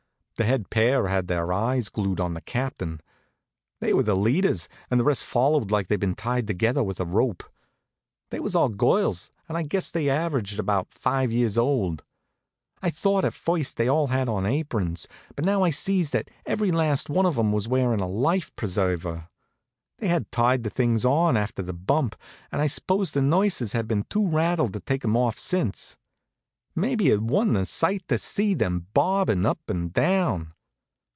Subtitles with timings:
[0.37, 2.99] The head pair had their eyes glued on the Captain.
[3.79, 7.05] They were the leaders, and the rest followed like they'd been tied together with a
[7.05, 7.43] rope.
[8.31, 12.03] They was all girls and I guess they'd average about five years old.
[12.81, 16.71] I thought at first they all had on aprons, but now I sees that every
[16.71, 19.27] last one of 'em was wearin' a life preserver.
[19.99, 22.15] They'd tied the things on after the bump,
[22.51, 25.99] and I suppose the nurses had been too rattled to take 'em off since.
[26.73, 30.53] Maybe it wa'n't a sight to see them bobbin' up and down!